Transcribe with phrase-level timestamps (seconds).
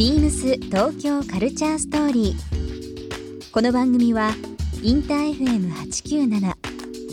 [0.00, 3.52] ビームス東京カルチャーストーリー。
[3.52, 4.30] この番組は
[4.82, 6.40] インター FM897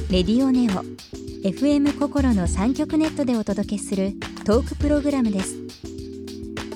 [0.10, 0.85] レディオネオ
[1.46, 4.13] FM 心の三極ネットでお届けする
[4.46, 5.58] トークプログラムです。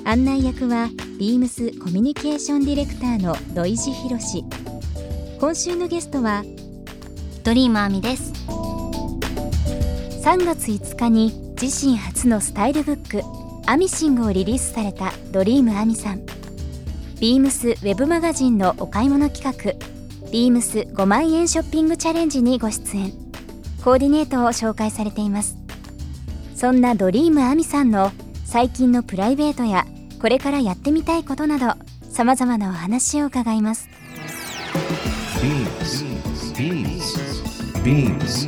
[0.03, 4.43] 案内役はビームスコミュニケーションディレクターの土井博志。
[5.39, 6.43] 今週のゲストは
[7.45, 8.33] ドリームアミです
[10.25, 13.21] 3月5日に自身初のスタイルブック
[13.71, 16.25] 「アミシング」をリリースされたドリームアミさん
[17.21, 19.73] ビームスウェブマガジンのお買い物企画
[20.29, 23.13] 「ビームス5万円ショッピングチャレンジ」にご出演
[23.81, 25.55] コーディネートを紹介されています
[26.53, 28.11] そんなドリームアミさんの
[28.43, 29.87] 最近のプライベートや
[30.21, 31.73] これからやってみたいことなど
[32.09, 33.87] さまざまなお話を伺います
[35.41, 36.03] Beams.
[37.83, 38.47] Beams.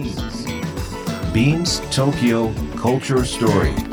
[1.34, 3.93] Beams Tokyo Culture Story.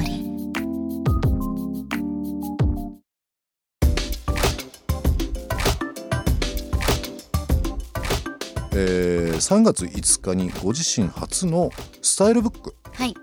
[8.73, 12.75] えー3月5日にご自身初のスタイルブック。
[12.93, 13.15] はい。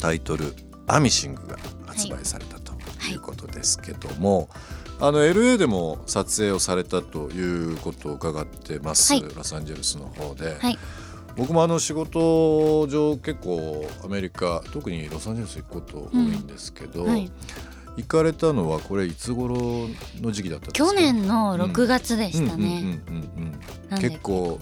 [0.00, 0.54] タイトル
[0.86, 2.72] 「アミシング」が発売されたと
[3.10, 3.14] い。
[3.16, 4.48] うことですけども、
[5.00, 9.24] あの LA でも撮影をされたということを伺ってます、はい。
[9.34, 10.78] ロサンゼルスの方で、はい。
[11.36, 17.30] 僕もあの仕事上結構アメリカ特にロサンゼルス行くこと多いんですけど、はい。
[17.96, 19.88] 行かれたのはこれいつ頃
[20.20, 20.90] の時期だったんですか？
[20.90, 23.00] 去年の6月でしたね、
[24.00, 24.60] 結構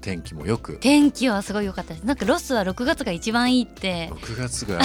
[0.00, 0.78] 天気もよく。
[0.80, 2.02] 天気はすごい良かったです。
[2.04, 4.10] なんかロスは6月が一番いいって。
[4.12, 4.80] 6月が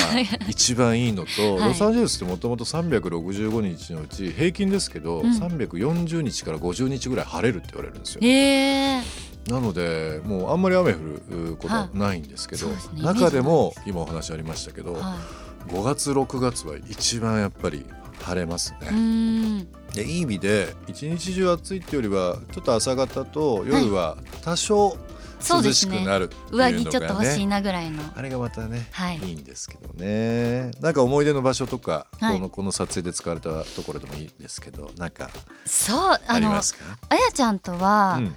[0.47, 1.69] 一番いいのと、はい。
[1.69, 5.31] ロサンゼルスってもともと365日のうち平均ですけど、うん。
[5.31, 8.21] 340日から50日ぐらい晴れるって言われるんですよ。
[8.21, 9.01] へえ。
[9.47, 10.97] なのでもうあんまり雨降
[11.29, 13.03] ることはないんですけど、はいね。
[13.03, 15.17] 中でも今お話ありましたけど、は
[15.67, 17.85] 5月6月は一番やっぱり
[18.23, 19.67] 晴れますね。
[19.93, 24.97] でいい意味で一日中暑いっていうよりはちょっと朝方と夜は多少
[25.43, 26.43] 涼しくなるっていね。
[26.51, 28.01] 上着ちょっと欲しいなぐらいの。
[28.15, 29.17] あれがまたね、はい。
[29.17, 30.71] い、いんですけどね。
[30.79, 32.35] なんか思い出の場所とか、はい。
[32.35, 35.29] このこの撮影で使われたところでもいいですけどなんか
[35.65, 36.61] そうああのあや
[37.33, 38.35] ちゃんとはうん。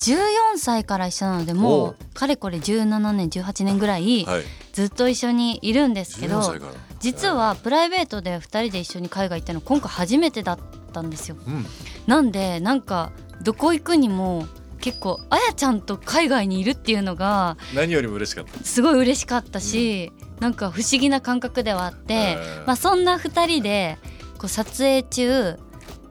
[0.00, 10.58] 14歳から一緒なのでおもううかれこれ17年18年ぐらいはい、ずっと一緒にいるんですけ14ど歳から実はプライベートで2人で一緒に海外行ったの今回初めてだっ
[10.92, 11.36] たんですよ。
[11.46, 11.66] うん。
[12.06, 14.46] なんでなんかどこ行くにも
[14.80, 18.64] 結構あやちゃんと海外にいるっていうのが何よりも嬉しかった。
[18.64, 22.36] すごい嬉しかったし、なんか不思議な感覚ではあって、
[22.66, 23.98] まあ、そんな2人で
[24.38, 25.56] こう撮影中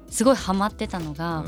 [0.10, 1.46] すごいハマってたのが、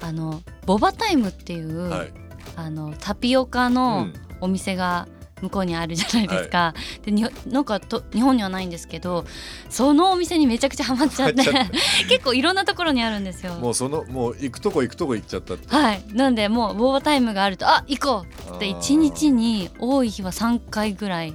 [0.00, 2.12] あのボバタイムっていう、うんはい。
[2.56, 4.12] あのタピオカうのん。
[4.42, 5.08] お店が
[5.42, 6.74] 向こうにあるじゃないですか。
[7.04, 9.26] でになんかと日本にはないんですけど
[9.68, 11.42] そのお店にめちゃくちゃハマっちゃって
[12.08, 13.54] 結構いろんなところにあるんですよ。
[13.54, 18.78] もうそのもう行くとこ行くとこ行っちゃったはい、なんでもうボバタイムがあるとあ行こうってあー。
[18.78, 21.34] 1日に多い日は3回ぐらい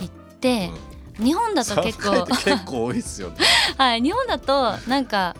[0.00, 0.08] 行っ
[0.40, 0.74] てほ、
[1.18, 3.36] ど、日本だうん、と結3回構結構多いっすよね。
[3.78, 4.02] はい。
[4.02, 5.36] 日本だとなんか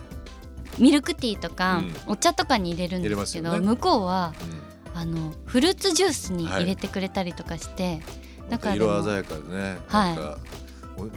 [0.77, 1.95] ミルクティーとか、うん。
[2.13, 3.59] お茶とかに入れるんですけどね。
[3.59, 4.60] 向こうはうん
[4.93, 8.01] あのフルーツジュースに入れてくれたりとかして、
[8.49, 10.51] なんか色鮮やかでね、はい。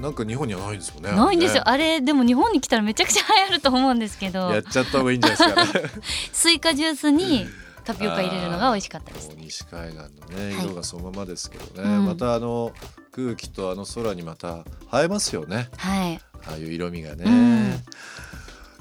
[0.01, 1.13] なんか日本にはないんですよね。
[1.13, 5.79] ないんですよ、ああれでも日本に来たらめちゃくちゃ流行ると思うんですけどやっちゃった方がいいんじゃないですか。
[5.81, 5.91] ね
[6.33, 7.47] スイカジュースに
[7.85, 9.29] タピオカ入れるのが美味しかったです。
[9.29, 10.05] もう西海岸の
[10.39, 10.65] ねはい。
[10.65, 12.07] 色がそのままですけどね、うん。
[12.07, 12.73] またあの
[13.13, 14.65] 空気とあの空にまた
[14.95, 15.69] 映えますよね。
[15.77, 16.21] はい。
[16.47, 17.31] ああいう色味がね、う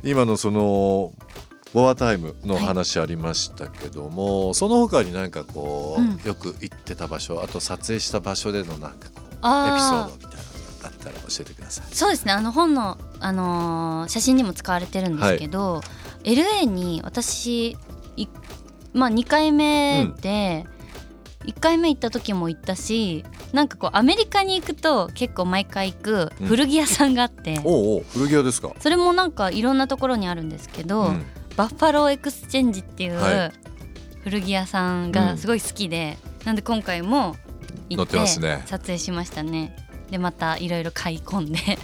[0.07, 0.09] ん。
[0.09, 1.11] 今のその
[1.73, 6.19] ボアタイムの話ありましたけども、その他になんかこう、うん。
[6.23, 10.41] よく行ってた場所あと撮影した場所でのなんかこうエピソーあドみたいなの
[10.83, 11.85] があったら教えてください。
[11.95, 12.31] そうですね。
[12.31, 15.81] あの本の、あのー写真にも使われてるんですけど、
[16.23, 17.75] LA に私
[18.17, 18.27] い、
[18.93, 20.65] まあ、2回目で、
[21.45, 28.71] 1回目行った時も行ったしなんかこうアメリカに行くと結構毎回行く古着屋さんがあって、おうおう古着屋ですか？
[28.79, 33.51] それもなんかいろんなところにあるんですけど、うん Buffalo Exchange っていうはい。
[34.23, 37.35] 古着屋さんがすごい好きで、なんで今回も
[37.89, 39.75] 行って撮影しましたね。
[40.09, 41.59] でまたいろいろ買い込んで。
[41.59, 41.77] で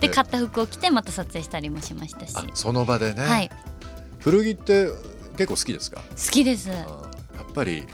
[0.00, 2.34] で買った服を着てまた撮影したりもしましたし。
[2.36, 3.50] あその場でね、はい。
[4.20, 4.88] 古着って
[5.36, 6.00] 結構好きですか？
[6.00, 6.68] 好きです。
[6.70, 7.84] やっぱり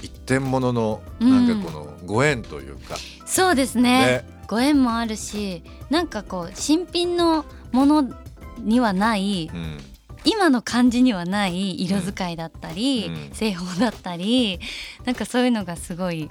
[0.00, 2.96] 一点物のなんかこのご縁というか、
[3.26, 4.22] そうですね。
[4.22, 4.24] ね。
[4.46, 8.10] ご縁もあるしなんかこう新品のもの
[8.58, 9.78] にはないうん
[10.24, 13.34] 今の感じにはない色使いだったり、うん。
[13.34, 14.60] 製法だったり
[15.04, 16.30] なんかそういうのがすごい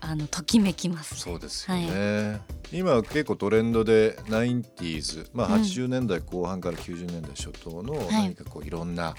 [0.00, 1.16] あのときめきます。
[1.16, 2.40] そうですよね、
[2.72, 5.62] 今は結構トレンドで 90s、まあ、うん。
[5.62, 8.06] 80年代後半から90年代初頭のい。
[8.10, 9.14] 何かこういろんな、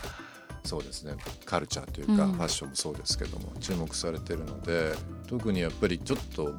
[0.63, 1.15] そうですね
[1.45, 2.31] カルチャーというか、うん。
[2.33, 4.93] ファッションもそうですけども注目されてるので
[5.27, 6.53] 特にやっぱりちょっと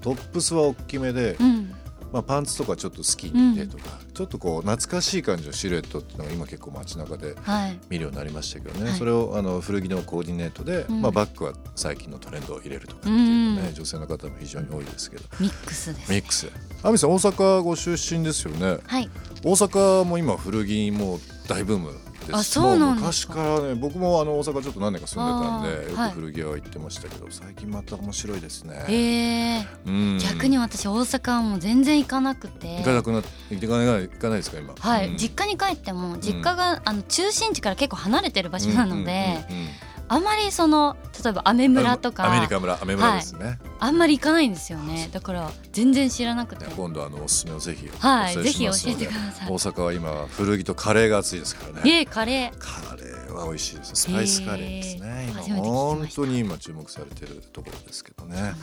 [0.00, 1.74] トップスは大きめで、うん、
[2.12, 3.84] まあ、パンツとかちょっとスキニーでとか、
[4.18, 8.98] ちょっとこう懐かしい感じのシルエットっていうのが今結構街中ではい、見るようになりましたけどね、はい。
[8.98, 11.02] それをあの古着のコーディネートで、うん。
[11.02, 13.74] まあ、バッグは最近のトレンドを入れるとかっていうとね、うん。
[13.74, 15.22] 女性の方も非常に多いですけど。
[15.38, 16.10] ミックスです。
[16.10, 16.48] ミックス。
[16.82, 18.78] 亜美さん大阪ご出身ですよね。
[18.84, 19.08] はい、
[19.44, 21.92] 大阪も今古着も大ブーム
[22.28, 22.36] です。
[22.38, 23.34] あそうなんもですか。
[23.34, 30.18] 昔からね僕もあの大阪ちょっと何年か住んでたんでよく古着屋は行ってましたけど、最近また面白いですね、えー、うん。
[30.18, 32.76] 逆に私大阪はもう全然行かなくて。
[32.78, 34.74] 行かなくな行かない行かないですか今？
[34.78, 35.16] はい、うん。
[35.16, 45.08] 実家に帰っても実家が、あの中心地から結構離れてる場所なので、うんうんうんうんあまりその例えばアメ村とかアメリカ村アメ村ですね、あんまり行かないんですよね。
[45.12, 46.66] だから全然知らなくて。
[46.66, 49.50] ね今度あのおすすめをぜひはいぜひ教えてください。
[49.50, 52.00] 大阪は今古着とカレーが熱いですからね。
[52.00, 52.58] えカレー。
[52.58, 53.92] カレーは美味しいです。
[53.94, 58.54] スパイスカレーですね、今へー初めて聞きま本当に今注目されてるところですけどね、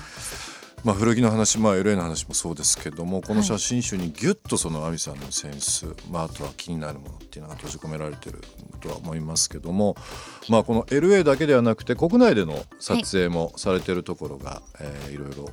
[0.85, 8.39] まあ古着の話、まあ LA の話もそうですけどもこの写真集にギュッとその亜美さんのセンス、まああとは気になるものっていうのが閉じ込められてる
[8.81, 9.95] とは思いますけども
[10.47, 15.49] まあこの LA だけではなくて国内での撮影もされてるところが、えーいろいろ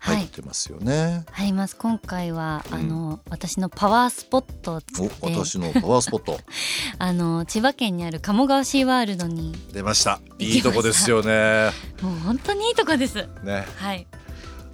[0.00, 1.24] 入ってますよね。
[1.32, 1.76] あります。
[1.76, 2.74] 今回は、うん。
[2.74, 6.38] あの私のパワースポットおて私のパワースポット。
[6.98, 10.20] あの千葉県にある鴨川シーワールドに出ました。
[10.38, 11.70] いいとこですよね。
[12.02, 13.26] もう本当にいいとこです。
[13.42, 13.66] ね。
[13.76, 14.06] はい、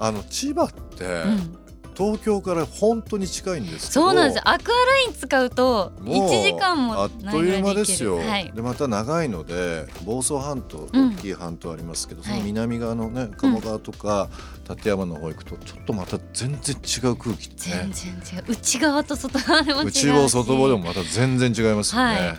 [0.01, 1.59] あの千葉って、うん、
[1.95, 4.41] 東京から本当に近いんですそうなんです。
[4.49, 8.51] アクアライン使うともう1時間もあっという間ですよ、はい。
[8.55, 12.41] でまた長いので房総半島うん大きい半島ありますけど、そはい。
[12.41, 14.31] の南側のね鴨川とか
[14.69, 18.45] 立山の方行くとちょっとまた全然違う空気って全ね然違う。
[18.49, 20.07] 内側と外側でも違うし。
[20.09, 22.15] 内房外房でもまた全然違いますよね。
[22.15, 22.37] は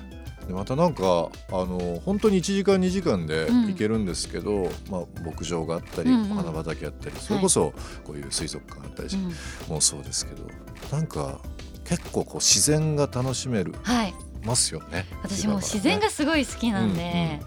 [0.52, 3.68] でまたなんかあの本当に1時間2時間でうん。
[3.68, 6.32] 行けるんですけど、まあ、牧場があったり、うんうん。
[6.34, 9.74] お花畑あったりそれこそこういう水族館あったりうん。
[9.74, 10.44] もそうですけど
[10.92, 11.40] なんか
[11.86, 14.14] 結構こう自然が楽しめるはい。
[14.44, 15.06] ますよね。
[15.24, 17.40] 私もう自然がすごい好きなんで、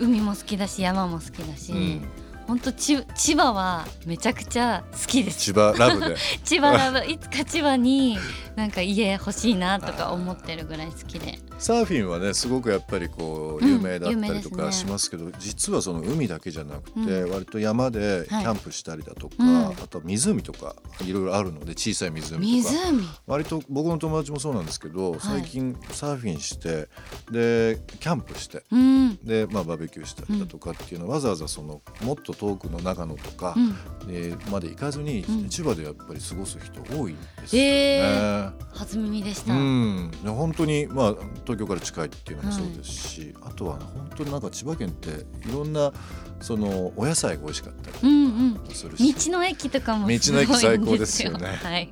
[0.00, 2.08] 海も好きだし山も好きだし、うん。
[2.48, 5.38] 本当ち千葉はめちゃくちゃ好きです。
[5.38, 6.16] 千葉ラブで。
[6.42, 6.98] 千葉ラブ。
[7.08, 8.18] いつか千葉に
[8.56, 13.72] なんか家欲しいなとか思ってるぐらい好きでサーフィンはねすごくやっぱりこううん。
[13.72, 17.30] 有名だったりとかしますけど、実はその海だけじゃなくて、うん。
[17.30, 18.44] 割と山でキはい。
[18.46, 19.66] ャンプしたりだとか、うん。
[19.68, 20.74] あとは湖とか
[21.04, 22.40] いろいろあるので小さい湖とか。
[22.40, 23.08] 湖。
[23.26, 26.88] 割と僕の友達もそうなんですけど、最近サーフィンして
[27.30, 29.16] でキャンプしてうん。
[29.22, 33.76] で、まあ、バーベキューしたりだとかっていうのは、わざわざそのもっと遠くの長野とか、うん。
[34.08, 35.48] えーまで行かずに、うん。
[35.48, 37.68] 千葉でやっぱり過ごす人多いんですよね。
[37.68, 41.14] え初耳でした、うん、で本当にまあ
[41.52, 45.10] 東京から近いっていうのもそうですし、あとは本当になんか千葉県って
[45.48, 45.92] いろんな
[46.40, 48.50] そのお野菜が美味しかったりうんうん。
[48.54, 51.46] もするし、道の駅とかも道の駅最高ですよね。
[51.46, 51.88] はい。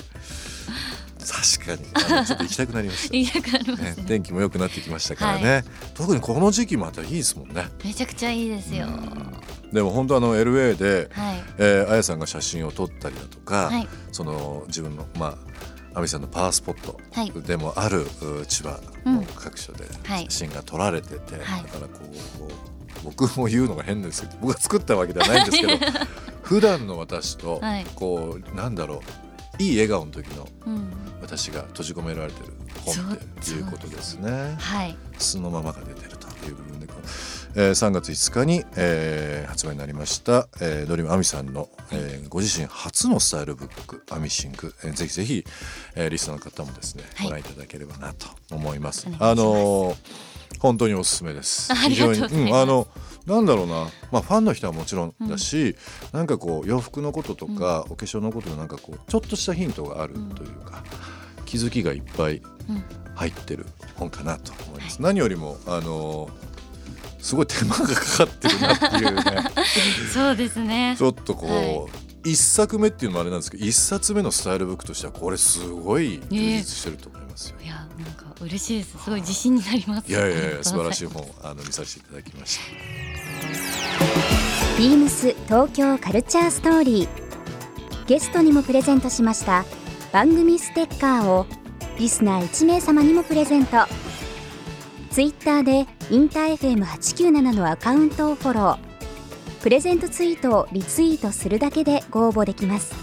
[1.21, 2.27] 確かに。
[2.27, 3.13] ちょっと行きたくなりました。
[3.13, 3.95] 言いたくなりますね。
[3.97, 7.69] ね、天気も良くなってきましたからね、特にこの時期またいいですもんね。
[7.85, 8.89] めちゃくちゃいいですよ、
[9.73, 11.45] でも本当あの LA で、はい。
[11.59, 13.89] えー、あやさんが写真を撮ったりだとか、はい。
[14.11, 15.51] その自分のまあ
[15.95, 17.31] 亜美さんのパワースポットはい。
[17.31, 20.25] でもある、う千葉の各所ではい。
[20.25, 21.63] 写真が撮られてて、はい。
[21.63, 25.73] だからこう僕も言うのが変ですけど僕が作ったわけではないんですけど
[26.43, 27.87] 普段の私と、はい。
[27.95, 29.03] こうなんだろ
[29.59, 30.93] ういい笑顔の時のうん。
[31.21, 32.53] 私が閉じ込められてる
[32.85, 34.57] 本っていうことですね。
[34.59, 34.97] はい。
[35.19, 36.87] 素のままが出てるという部分で、
[37.57, 45.45] えー、3月5日に、えー発売になりました、えー、ドリームアミさんの、えーご自身初のスタイルブック「アミシング」えーぜひぜひ、
[45.95, 47.27] えーリスナーの方もですね、はい。
[47.27, 49.09] ご覧いただければなと思います。
[49.19, 49.97] あのー
[50.59, 51.75] 本当におすすめです。
[51.75, 52.19] 非常に。
[52.21, 52.87] うん、あの
[53.25, 55.77] なんだろうな、まあ、ファンの人はもちろんだし、
[56.13, 60.85] なんかこう洋服のこととか、お化粧のことのなんかこうちょっとしたヒントがあるというか、
[61.47, 63.01] 気づきがいっぱいうん。
[63.21, 63.67] 入ってる
[63.97, 65.03] 本かなと思います。
[65.03, 66.31] 何よりもあの
[67.19, 69.23] すごい手間がかかってるなっていうね。
[70.15, 70.95] そうですね。
[70.99, 71.89] ちょっとこう、は
[72.23, 77.57] 1作目っていうのもあれなんですけど1冊目のスタイルブックとしてはこれすごい充実してると思いますよ。
[77.63, 78.99] いやなんか嬉しいです。
[79.03, 80.11] すごい自信になります。
[80.11, 82.65] いやいやいや素晴らしいい本あの見させていただきました。
[84.79, 87.09] ビームス東京カルチャーストーリー。
[88.07, 89.65] ゲストにもプレゼントしました
[90.13, 91.47] 番組ステッカーを
[91.97, 93.87] リスナー1名様にもプレゼント。
[95.11, 98.90] ツイッターでインター FM897 のアカウントをフォロー
[99.61, 102.95] プレゼントツイートをリツイートするだけでご応募できます。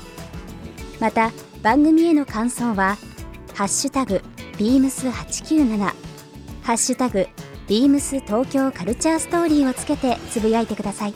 [1.00, 2.98] また番組への感想は
[3.54, 4.22] 「ハッシュタグ
[4.58, 5.78] ビームス897」
[6.64, 7.28] 「ハッシュタグ
[7.68, 11.14] ビームス東京カルチャーストーリー」をつけてつぶやいてください。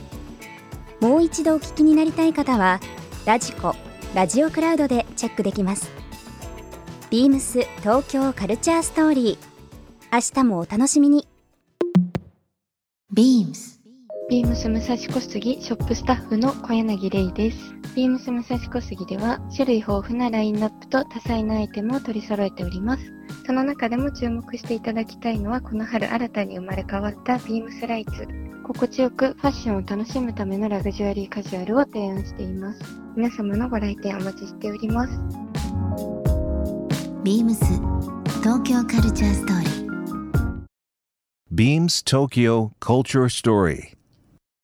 [1.00, 2.80] もう一度お聞きになりたい方は
[3.26, 3.76] ラジコ
[4.14, 5.90] ラジオクラウドでチェックできます。
[7.10, 9.52] ビームス東京カルチャーストーリー。
[10.14, 11.31] 明日もお楽しみに。
[14.32, 17.76] ビームス武蔵小杉ショップスタッフの小柳玲です。
[17.98, 23.04] ビームス武蔵小杉では種類豊富なラインナップと多彩なアイテムを取り揃えております。
[23.46, 28.26] その中でも注目していただきたいのはこの春新たに生まれ変わったビームスライツ。
[28.64, 32.80] 心地よくファッションを楽しむためのラグジュアリーカジュアルを提案しています。
[33.18, 35.20] 皆様のご来店お待ちしております。
[37.26, 37.66] ビームス
[38.40, 39.82] 東京カルチャーストーリー
[41.54, 44.00] Beams Tokyo Culture Story.